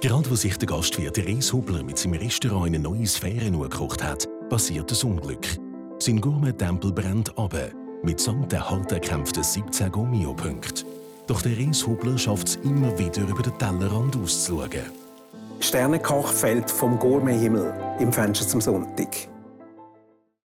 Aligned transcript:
Gerade 0.00 0.30
wo 0.30 0.36
sich 0.36 0.56
der 0.56 0.68
Gastwirt 0.68 1.18
Reis 1.18 1.52
Hubler 1.52 1.82
mit 1.82 1.98
seinem 1.98 2.20
Restaurant 2.20 2.68
in 2.68 2.74
eine 2.76 2.84
neue 2.84 3.06
Sphäre 3.06 3.50
gekocht 3.50 4.00
hat, 4.04 4.28
passiert 4.48 4.88
das 4.92 5.02
Unglück. 5.02 5.44
Sein 5.98 6.20
Gourmet-Tempel 6.20 6.92
brennt 6.92 7.36
ab, 7.36 7.56
mitsamt 8.04 8.52
der 8.52 8.70
hart 8.70 8.92
erkämpften 8.92 9.42
17 9.42 9.90
Gummio-Punkte. 9.90 10.84
Doch 11.26 11.42
der 11.42 11.58
Reis 11.58 11.84
Hubler 11.84 12.16
schafft 12.16 12.46
es 12.46 12.56
immer 12.56 12.96
wieder 12.96 13.22
über 13.22 13.42
den 13.42 13.58
Tellerrand 13.58 14.16
auszuschauen. 14.16 14.92
Sternekoch 15.58 16.28
fällt 16.28 16.70
vom 16.70 16.96
Gourmet-Himmel 17.00 17.74
im 17.98 18.12
Fenster 18.12 18.46
zum 18.46 18.60
Sonntag. 18.60 19.28